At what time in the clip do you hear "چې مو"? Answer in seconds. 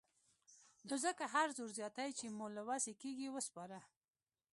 2.19-2.45